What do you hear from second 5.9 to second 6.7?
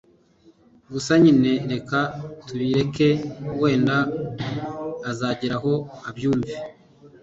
abyumve